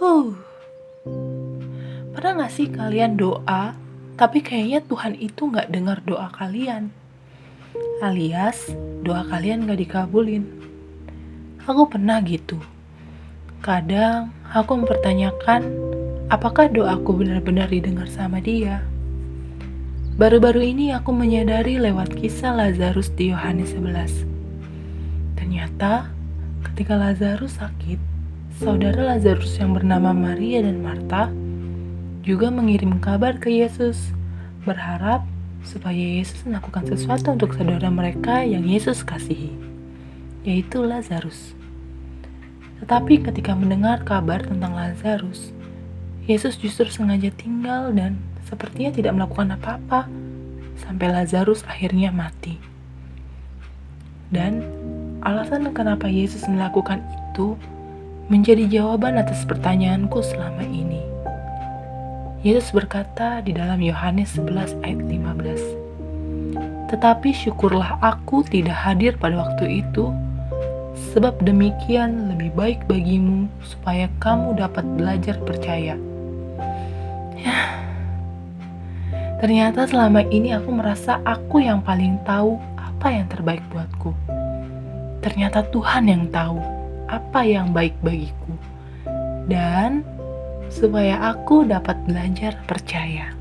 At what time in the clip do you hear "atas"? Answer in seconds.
59.18-59.42